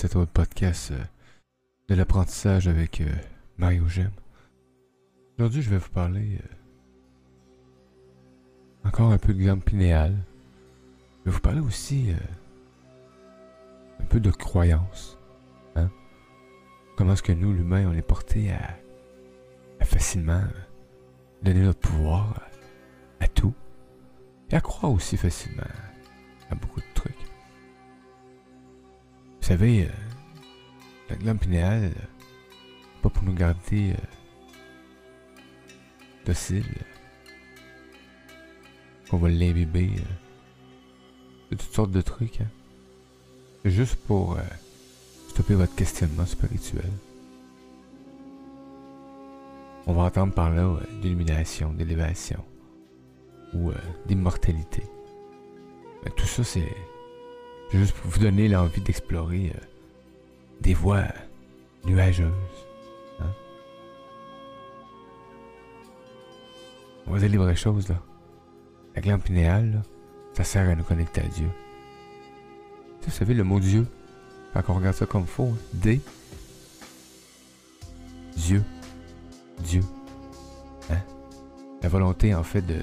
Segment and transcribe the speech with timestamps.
[0.00, 1.04] cet autre podcast euh,
[1.88, 3.14] de l'apprentissage avec euh,
[3.58, 4.10] Mario Gem.
[5.36, 6.46] Aujourd'hui, je vais vous parler euh,
[8.88, 10.16] encore un peu de gamme pinéale.
[11.18, 12.14] Je vais vous parler aussi
[14.00, 15.18] un peu de croyance.
[15.76, 15.90] Hein?
[16.96, 18.70] Comment est-ce que nous, l'humain, on est porté à,
[19.80, 20.44] à facilement
[21.42, 22.40] donner notre pouvoir
[23.20, 23.52] à tout
[24.50, 25.62] et à croire aussi facilement
[26.50, 27.29] à beaucoup de trucs.
[29.50, 29.88] Savez,
[31.08, 31.90] la glande pinéale,
[33.02, 33.96] pas pour nous garder euh,
[36.24, 36.84] dociles, euh,
[39.10, 42.42] qu'on va l'imbiber euh, de toutes sortes de trucs.
[42.42, 42.46] Hein.
[43.64, 44.38] Juste pour
[45.30, 46.88] stopper votre questionnement spirituel.
[49.88, 52.44] On va entendre par là d'illumination, d'élévation
[53.54, 53.72] ou
[54.06, 54.84] d'immortalité.
[56.14, 56.72] Tout ça, c'est
[57.78, 59.60] juste pour vous donner l'envie d'explorer euh,
[60.60, 61.06] des voies
[61.84, 62.30] nuageuses.
[63.20, 63.32] Hein?
[67.06, 67.96] On va dire les vraies choses, là.
[68.94, 69.82] La glande pinéale, là,
[70.34, 71.48] ça sert à nous connecter à Dieu.
[73.02, 73.86] Vous savez, le mot Dieu,
[74.52, 76.00] quand on regarde ça comme faux, hein, D,
[78.36, 78.62] Dieu,
[79.60, 79.82] Dieu.
[80.90, 81.02] Hein?
[81.82, 82.80] La volonté, en fait, de,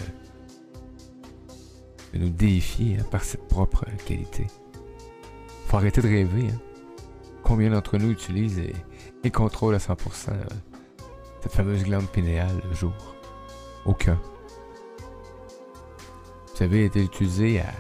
[2.14, 4.48] nous déifier par cette propre qualité.
[5.68, 6.48] Faut arrêter de rêver.
[6.50, 6.60] Hein.
[7.44, 8.62] Combien d'entre nous utilisent
[9.24, 10.44] et, contrôlent à 100% euh,
[11.42, 12.94] cette fameuse glande pinéale le jour?
[13.86, 14.18] Aucun.
[16.48, 17.74] Vous savez, été utilisée à,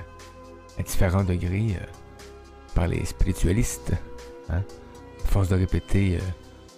[0.77, 1.85] à différents degrés euh,
[2.75, 3.93] par les spiritualistes.
[4.49, 4.63] Hein?
[5.23, 6.21] À force de répéter euh,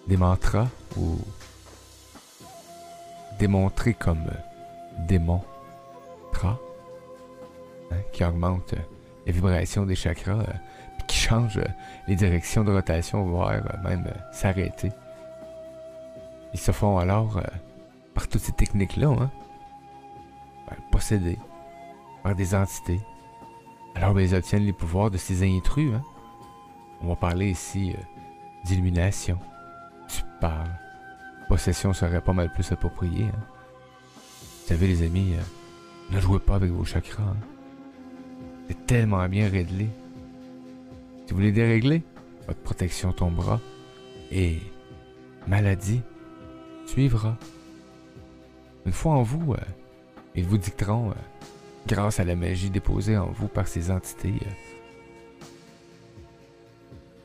[0.07, 1.17] des mantras ou
[3.39, 4.29] démontrer comme
[5.07, 5.41] démon
[6.31, 6.59] tra
[7.91, 8.75] hein, qui augmente
[9.25, 10.43] les vibrations des chakras
[11.29, 11.67] change euh,
[12.07, 14.91] les directions de rotation voire euh, même euh, s'arrêter.
[16.53, 17.39] Ils se font alors
[18.15, 19.29] par toutes ces techniques-là hein,
[20.91, 21.37] possédés
[22.23, 22.99] par des entités.
[23.93, 25.93] Alors ben, ils obtiennent les pouvoirs de ces intrus.
[25.93, 26.01] Hein.
[27.01, 27.95] On va parler ici
[28.65, 29.37] d'illumination.
[30.07, 30.75] Tu parles.
[31.47, 33.25] Possession serait pas mal plus approprié.
[33.25, 33.43] Hein.
[34.15, 35.35] Vous savez les amis,
[36.09, 37.21] ne jouez pas avec vos chakras.
[37.21, 37.37] hein.
[38.67, 39.87] C'est tellement bien réglé.
[41.29, 42.01] Si vous les déréglez,
[42.47, 43.61] votre protection tombera
[44.31, 44.57] et
[45.45, 46.01] maladie
[46.87, 47.37] suivra.
[48.87, 49.57] Une fois en vous, euh,
[50.33, 51.13] ils vous dicteront, euh,
[51.85, 54.33] grâce à la magie déposée en vous par ces entités,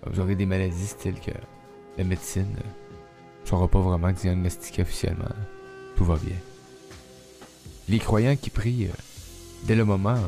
[0.07, 1.33] euh, vous aurez des maladies telles que
[1.97, 5.31] la médecine ne saura pas vraiment diagnostiquer officiellement.
[5.97, 6.37] Tout va bien.
[7.89, 8.91] Les croyants qui prient
[9.63, 10.19] dès le moment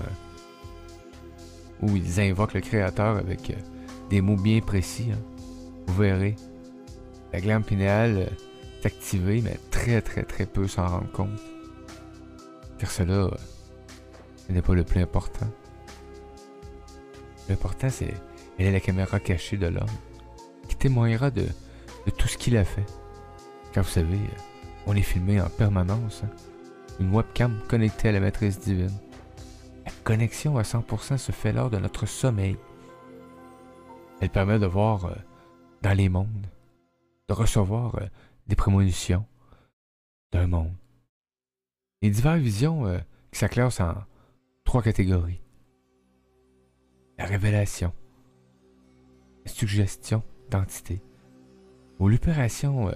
[1.82, 3.54] où ils invoquent le Créateur avec euh,
[4.10, 5.19] des mots bien précis, hein,
[5.87, 6.37] vous verrez,
[7.32, 8.26] la glande pinéale euh,
[8.82, 11.41] est activée, mais très très très peu s'en rendre compte.
[12.78, 13.31] Car cela, euh,
[14.36, 15.47] ce n'est pas le plus important.
[17.48, 18.15] L'important, c'est
[18.59, 19.84] elle est la caméra cachée de l'homme,
[20.69, 21.47] qui témoignera de,
[22.06, 22.86] de tout ce qu'il a fait.
[23.72, 24.41] Car vous savez, euh,
[24.86, 26.22] on est filmé en permanence.
[26.25, 26.31] hein.
[26.98, 28.91] Une webcam connectée à la matrice divine.
[30.06, 32.56] Connexion à 100% se fait lors de notre sommeil.
[34.20, 35.14] Elle permet de voir euh,
[35.82, 36.46] dans les mondes,
[37.28, 38.06] de recevoir euh,
[38.46, 39.26] des prémonitions
[40.30, 40.76] d'un monde.
[42.02, 42.98] Les diverses visions euh,
[43.32, 43.96] qui s'acclassent en
[44.62, 45.42] trois catégories.
[47.18, 47.92] La révélation,
[49.44, 51.02] la suggestion d'entité,
[51.98, 52.92] ou l'opération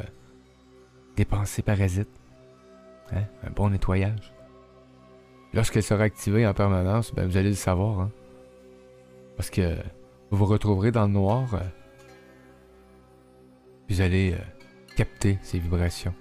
[1.17, 2.21] des pensées parasites.
[3.11, 4.33] Hein, Un bon nettoyage.
[5.53, 8.01] Lorsqu'elle sera activée en permanence, ben, vous allez le savoir.
[8.01, 8.11] hein.
[9.37, 9.75] Parce que
[10.31, 11.55] vous vous retrouverez dans le noir.
[11.55, 11.59] euh,
[13.89, 14.39] vous allez euh,
[14.97, 16.15] capter ces vibrations.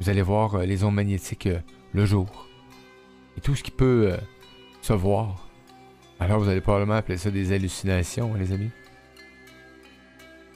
[0.00, 1.48] Vous allez voir euh, les ondes magnétiques
[1.92, 2.48] le jour.
[3.36, 4.16] Et tout ce qui peut
[4.80, 5.48] se voir.
[6.20, 8.70] Alors vous allez probablement appeler ça des hallucinations, hein, les amis.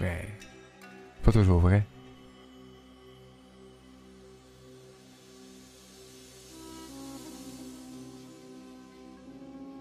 [0.01, 0.27] Mais
[1.17, 1.85] c'est pas toujours vrai.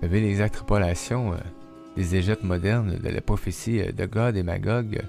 [0.09, 1.37] Les extrapolations euh,
[1.97, 5.05] des égettes modernes de la prophétie euh, de God et Magog euh,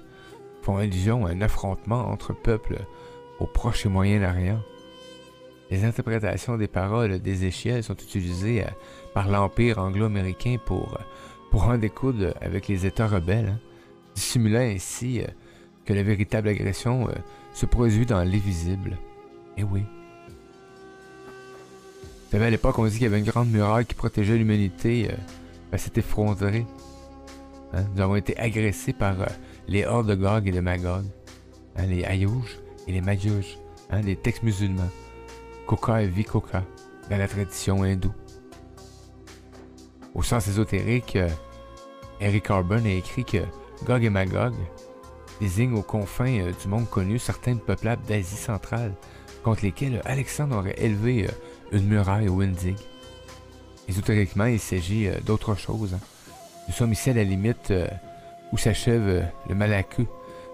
[0.61, 2.79] font allusion à un affrontement entre peuples
[3.39, 4.61] au Proche et Moyen-Orient.
[5.71, 8.65] Les interprétations des paroles d'Ézéchiel sont utilisées
[9.13, 10.97] par l'Empire anglo-américain pour,
[11.51, 13.59] pour en découdre avec les États rebelles, hein,
[14.15, 15.21] dissimulant ainsi
[15.85, 17.07] que la véritable agression
[17.53, 18.97] se produit dans l'invisible.
[19.57, 19.83] Eh oui.
[22.31, 25.09] Savez, à l'époque, on dit qu'il y avait une grande muraille qui protégeait l'humanité.
[25.11, 25.15] Euh,
[25.71, 26.65] ben, s'est effondrée
[27.73, 27.85] Hein?
[27.95, 29.25] Nous avons été agressés par euh,
[29.67, 31.05] les hordes de Gog et de Magog,
[31.75, 33.57] hein, les Ayouj et les Magyouj,
[33.91, 34.89] hein, les textes musulmans,
[35.67, 36.63] Koka et Vikoka,
[37.09, 38.13] dans la tradition hindoue.
[40.15, 41.29] Au sens ésotérique, euh,
[42.19, 43.37] Eric a écrit que
[43.85, 44.53] Gog et Magog
[45.39, 48.93] désignent aux confins euh, du monde connu certaines peuplades d'Asie centrale
[49.43, 51.27] contre lesquelles Alexandre aurait élevé
[51.71, 52.77] une muraille ou une digue.
[53.87, 55.93] Ésotériquement, il s'agit d'autre chose.
[55.93, 55.99] Hein.
[56.69, 57.87] Nous sommes ici à la limite euh,
[58.51, 60.05] où s'achève euh, le malacu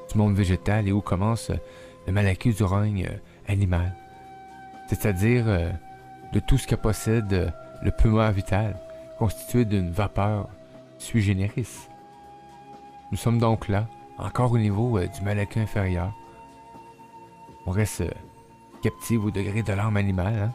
[0.10, 1.58] du monde végétal et où commence euh,
[2.08, 3.10] le malacu du règne
[3.50, 3.94] animal.
[4.88, 5.46] C'est-à-dire
[6.32, 7.52] de tout ce que possède
[7.82, 8.80] le poumon vital,
[9.18, 10.48] constitué d'une vapeur
[11.00, 11.90] sui generis.
[13.12, 13.88] Nous sommes donc là,
[14.18, 16.14] encore au niveau du malacu inférieur.
[17.66, 18.04] On reste
[18.84, 20.54] captif au degré de l'âme animale, hein.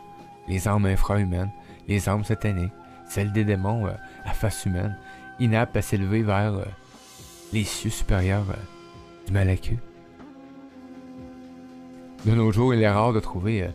[0.49, 1.51] Les âmes infra-humaines,
[1.89, 2.73] les âmes sataniques,
[3.09, 3.87] celles des démons
[4.25, 4.97] à face humaine,
[5.41, 6.65] inapte à s'élever vers euh,
[7.53, 9.79] les cieux supérieurs euh, du Malacu.
[12.27, 13.69] De nos jours, il est rare de trouver euh,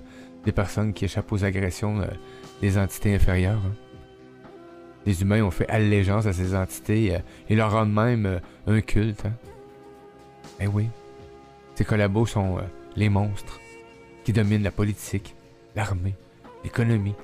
[0.45, 2.07] des personnes qui échappent aux agressions
[2.61, 3.61] des entités inférieures.
[3.65, 3.73] Hein.
[5.07, 7.19] Les humains ont fait allégeance à ces entités
[7.49, 9.25] et leur rendent même un culte.
[9.25, 9.33] Hein.
[10.59, 10.87] Eh oui,
[11.73, 12.59] ces collabos sont
[12.95, 13.59] les monstres
[14.23, 15.35] qui dominent la politique,
[15.75, 16.15] l'armée,
[16.65, 17.15] l'économie,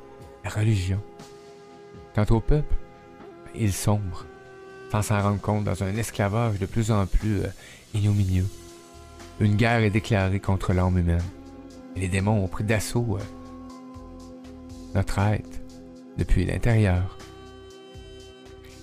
[0.46, 1.02] la religion.
[2.16, 2.76] Quant au peuple,
[3.54, 4.26] ils sombrent
[4.92, 7.48] sans s'en rendre compte, dans un esclavage de plus en plus euh,
[7.94, 8.46] ignominieux.
[9.40, 11.24] Une guerre est déclarée contre l'âme humaine.
[11.96, 13.24] Et les démons ont pris d'assaut euh,
[14.94, 15.62] notre être
[16.18, 17.18] depuis l'intérieur.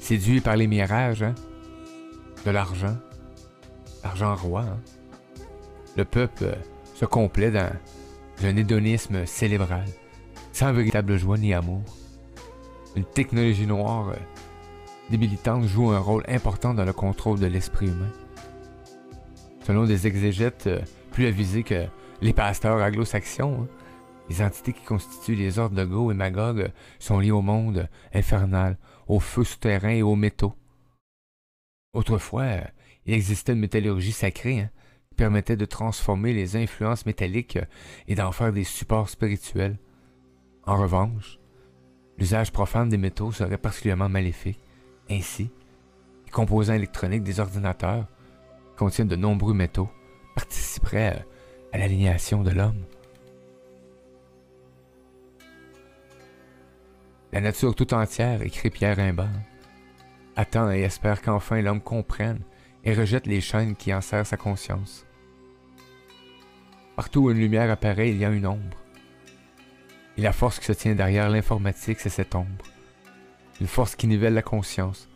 [0.01, 1.35] Séduits par les mirages, hein,
[2.47, 2.97] de l'argent,
[4.03, 4.79] l'argent roi, hein,
[5.97, 6.55] le peuple euh,
[6.95, 7.71] se complaît dans
[8.43, 9.85] un hédonisme célébral,
[10.59, 11.85] sans véritable joie ni amour.
[12.97, 14.13] Une technologie noire
[15.09, 18.11] débilitante joue un rôle important dans le contrôle de l'esprit humain.
[19.65, 20.81] Selon des exégètes euh,
[21.13, 21.87] plus avisés que
[22.21, 23.69] les pasteurs anglo-saxons, hein,
[24.29, 28.79] les entités qui constituent les ordres de Go et Magog sont liées au monde infernal,
[29.07, 30.55] au feu souterrain et aux métaux.
[31.93, 32.47] Autrefois,
[33.07, 34.71] il existait une métallurgie sacrée hein,
[35.09, 37.67] qui permettait de transformer les influences métalliques euh,
[38.09, 39.79] et d'en faire des supports spirituels.
[40.69, 41.39] En revanche,
[42.19, 44.61] l'usage profane des métaux serait particulièrement maléfique.
[45.09, 45.51] Ainsi,
[46.27, 48.07] les composants électroniques des ordinateurs
[48.77, 49.89] contiennent de nombreux métaux,
[50.35, 51.25] participeraient
[51.73, 52.85] à l'alignation de l'homme.
[57.33, 59.25] La nature tout entière, écrit Pierre Rimbaud,
[60.37, 62.41] attend et espère qu'enfin l'homme comprenne
[62.85, 65.07] et rejette les chaînes qui enserrent sa conscience.
[66.95, 68.77] Partout où une lumière apparaît, il y a une ombre.
[70.19, 72.65] Et la force qui se tient derrière l'informatique, c'est cette ombre.
[73.61, 75.09] Une force qui nivelle la conscience,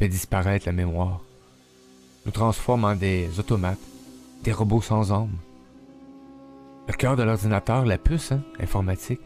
[0.00, 1.20] fait disparaître la mémoire,
[2.26, 3.78] nous transforme en des automates,
[4.42, 5.36] des robots sans âme.
[6.88, 9.20] Le cœur de l'ordinateur, la puce hein, informatique,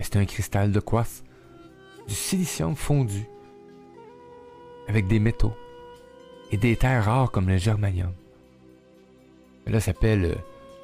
[0.00, 1.22] c'est un cristal de quartz,
[2.08, 3.26] du silicium fondu,
[4.88, 5.54] avec des métaux
[6.50, 8.12] et des terres rares comme le germanium.
[9.66, 10.34] Là, s'appelle euh,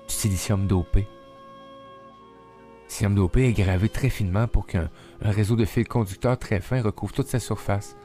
[0.08, 1.06] du silicium dopé
[3.11, 4.88] dopé est gravé très finement pour qu'un
[5.21, 7.97] réseau de fils conducteurs très fins recouvre toute sa surface.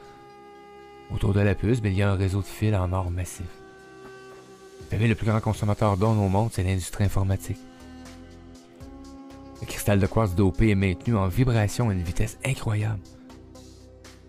[1.13, 3.45] Autour de la puce, ben, il y a un réseau de fils en or massif.
[4.91, 7.57] Le plus grand consommateur d'or au monde, c'est l'industrie informatique.
[9.61, 12.99] Le cristal de quartz dopé est maintenu en vibration à une vitesse incroyable.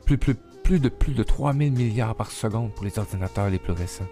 [0.06, 0.16] Plus
[0.80, 4.06] de plus de 3000 milliards par seconde pour les ordinateurs les plus récents.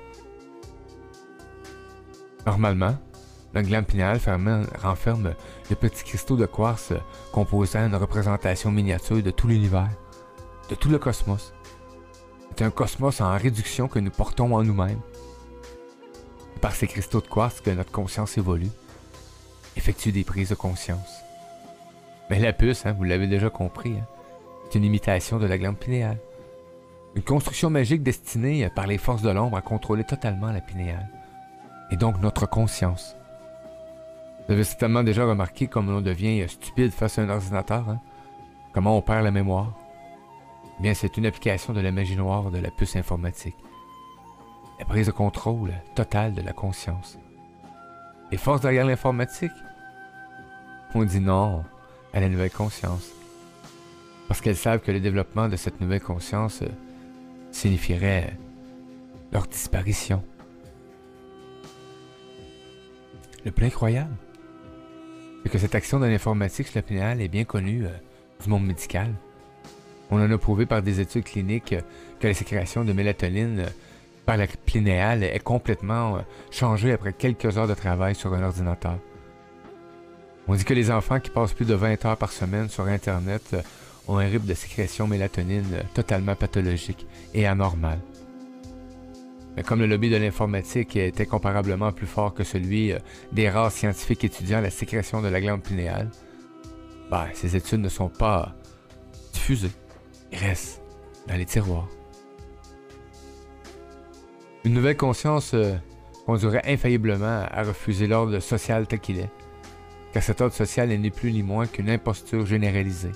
[2.44, 2.98] Normalement,
[3.54, 4.18] le glande pinéal
[4.82, 5.34] renferme
[5.68, 6.92] de petits cristaux de quartz
[7.32, 9.90] composant une représentation miniature de tout l'univers,
[10.70, 11.52] de tout le cosmos.
[12.50, 15.00] C'est un cosmos en réduction que nous portons en nous-mêmes.
[16.60, 18.70] Par ces cristaux de quartz que notre conscience évolue,
[19.76, 21.22] effectue des prises de conscience.
[22.30, 24.06] Mais la puce, hein, vous l'avez déjà compris, hein,
[24.64, 26.18] c'est une imitation de la glande pinéale.
[27.14, 31.10] Une construction magique destinée par les forces de l'ombre à contrôler totalement la pinéale,
[31.90, 33.16] et donc notre conscience.
[34.46, 38.00] Vous avez certainement déjà remarqué comment on devient stupide face à un ordinateur, hein?
[38.72, 39.72] comment on perd la mémoire?
[40.80, 43.56] Bien, c'est une application de la magie noire de la puce informatique.
[44.80, 47.18] La prise de contrôle totale de la conscience.
[48.32, 49.52] Les forces derrière l'informatique?
[50.94, 51.62] On dit non
[52.12, 53.12] à la nouvelle conscience.
[54.26, 56.68] Parce qu'elles savent que le développement de cette nouvelle conscience euh,
[57.50, 58.36] signifierait
[59.30, 60.24] leur disparition.
[63.44, 64.14] Le plus incroyable,
[65.42, 67.90] c'est que cette action de l'informatique sur pinéale est bien connue euh,
[68.42, 69.12] du monde médical.
[70.12, 71.80] On en a prouvé par des études cliniques euh,
[72.20, 73.68] que la sécrétion de mélatonine euh,
[74.26, 76.20] par la plinéale est complètement euh,
[76.50, 78.98] changé après quelques heures de travail sur un ordinateur.
[80.48, 83.56] On dit que les enfants qui passent plus de 20 heures par semaine sur Internet
[84.06, 87.98] ont un rythme de sécrétion mélatonine totalement pathologique et anormal.
[89.56, 92.92] Mais comme le lobby de l'informatique est incomparablement plus fort que celui
[93.32, 96.10] des rares scientifiques étudiant la sécrétion de la glande pinéale,
[97.10, 98.54] ben, ces études ne sont pas
[99.34, 99.72] diffusées.
[100.32, 100.80] Ils restent
[101.28, 101.88] dans les tiroirs.
[104.64, 105.74] Une nouvelle conscience euh,
[106.24, 109.30] conduirait infailliblement à refuser l'ordre social tel qu'il est,
[110.12, 113.12] car cet ordre social n'est ni plus ni moins qu'une imposture généralisée.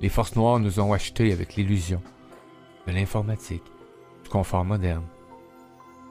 [0.00, 2.02] Les forces noires nous ont achetés avec l'illusion
[2.86, 3.64] de l'informatique,
[4.28, 5.04] confort moderne,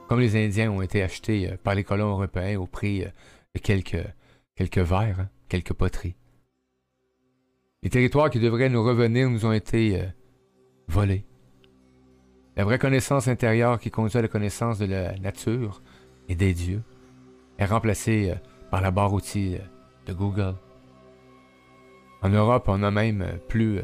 [0.08, 3.10] comme les Indiens ont été achetés euh, par les colons européens au prix euh,
[3.56, 4.04] de quelques,
[4.56, 6.16] quelques verres, hein, quelques poteries.
[7.84, 10.02] Les territoires qui devraient nous revenir nous ont été
[10.88, 11.26] volés
[12.58, 15.84] la vraie connaissance intérieure qui conduit à la connaissance de la nature
[16.28, 16.82] et des dieux
[17.60, 18.36] est remplacée euh,
[18.72, 19.60] par la barre outils euh,
[20.08, 20.56] de Google.
[22.24, 23.80] En Europe, on n'a même euh, plus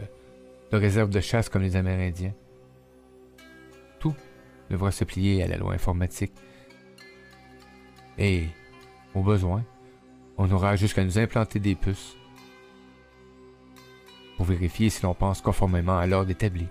[0.71, 2.33] de réserves de chasse comme les Amérindiens.
[4.69, 6.33] Devra se plier à la loi informatique.
[8.17, 8.47] Et,
[9.13, 9.63] au besoin,
[10.37, 12.15] on aura jusqu'à nous implanter des puces
[14.37, 16.67] pour vérifier si l'on pense conformément à l'ordre établi.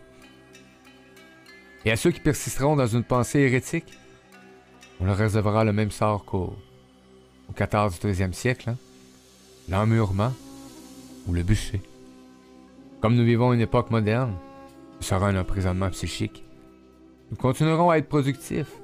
[1.84, 3.92] Et à ceux qui persisteront dans une pensée hérétique,
[5.00, 6.56] on leur réservera le même sort qu'au
[7.48, 8.76] au 14 du 13e siècle, hein?
[9.68, 10.32] l'emmurement
[11.26, 11.82] ou le bûcher.
[13.00, 14.36] Comme nous vivons une époque moderne,
[15.00, 16.44] ce sera un emprisonnement psychique.
[17.32, 18.74] Nous continuerons à être productifs,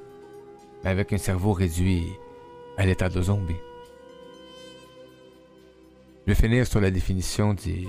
[0.83, 2.07] mais avec un cerveau réduit
[2.79, 3.61] à l'état de zombie.
[6.27, 7.87] Je vais finir sur la définition des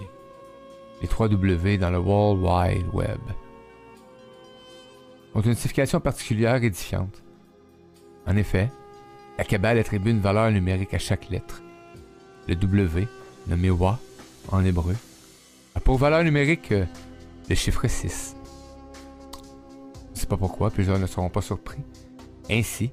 [1.02, 3.22] les 3 W dans le World Wide Web
[5.34, 7.24] ont une signification particulière édifiante.
[8.28, 8.70] En effet,
[9.38, 11.64] la Kabbale attribue une valeur numérique à chaque lettre.
[12.50, 13.08] Le W,
[13.48, 13.98] nommé Wa
[14.52, 14.98] en hébreu,
[15.76, 16.84] a pour valeur numérique euh,
[17.48, 18.36] le chiffre 6.
[20.30, 21.82] Pas pourquoi, plusieurs ne seront pas surpris.
[22.50, 22.92] Ainsi,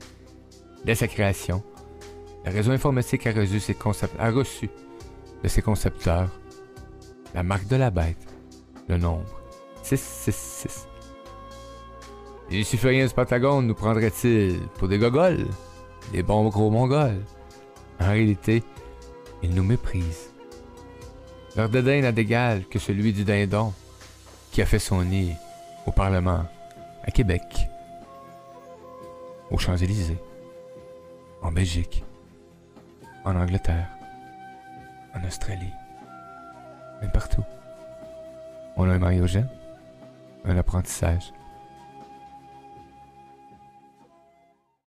[0.85, 1.63] dès sa création,
[2.45, 3.77] le réseau informatique a reçu,
[4.19, 4.71] a reçu
[5.43, 6.31] de ses concepteurs
[7.35, 8.27] la marque de la bête,
[8.89, 9.41] le nombre
[9.83, 10.89] 666
[12.51, 15.47] les Lucifériens du Pentagone nous prendraient-ils pour des gogoles?
[16.13, 17.21] Des bons gros mongols?
[18.01, 18.63] En réalité,
[19.43, 20.31] ils nous méprisent.
[21.57, 23.73] Leur dédain n'a d'égal que celui du dindon
[24.53, 25.33] qui a fait son nid
[25.87, 26.45] au Parlement,
[27.07, 27.69] à Québec,
[29.51, 30.19] aux Champs-Élysées,
[31.43, 32.05] en Belgique,
[33.25, 33.89] en Angleterre,
[35.15, 35.73] en Australie,
[37.01, 37.45] même partout.
[38.77, 39.49] On a un Mariogène,
[40.45, 41.33] un apprentissage